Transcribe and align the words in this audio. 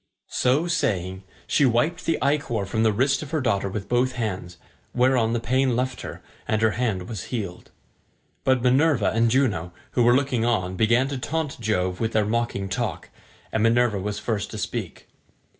So 0.31 0.65
saying, 0.67 1.21
she 1.45 1.63
wiped 1.63 2.05
the 2.07 2.17
ichor 2.23 2.65
from 2.65 2.81
the 2.81 2.91
wrist 2.91 3.21
of 3.21 3.29
her 3.29 3.39
daughter 3.39 3.69
with 3.69 3.87
both 3.87 4.13
hands, 4.13 4.57
whereon 4.95 5.33
the 5.33 5.39
pain 5.39 5.75
left 5.75 6.01
her, 6.01 6.23
and 6.47 6.59
her 6.63 6.71
hand 6.71 7.07
was 7.07 7.25
healed. 7.25 7.69
But 8.43 8.63
Minerva 8.63 9.11
and 9.11 9.29
Juno, 9.29 9.73
who 9.91 10.01
were 10.01 10.15
looking 10.15 10.43
on, 10.43 10.75
began 10.75 11.07
to 11.09 11.19
taunt 11.19 11.59
Jove 11.59 11.99
with 11.99 12.13
their 12.13 12.25
mocking 12.25 12.67
talk, 12.67 13.11
and 13.51 13.61
Minerva 13.61 13.99
was 13.99 14.17
first 14.17 14.49
to 14.49 14.57
speak. 14.57 15.07